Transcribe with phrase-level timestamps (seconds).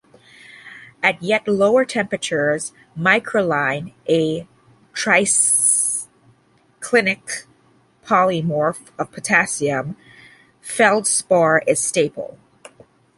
[1.03, 4.47] At yet lower temperatures, microcline, a
[4.95, 6.07] triclinic
[8.03, 9.95] polymorph of potassium
[10.59, 12.35] feldspar, is stable.